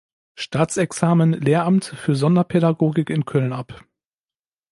Staatsexamen 0.33 1.33
Lehramt 1.33 1.85
für 1.85 2.15
Sonderpädagogik 2.15 3.11
in 3.11 3.23
Köln 3.25 3.53
ab. 3.53 3.85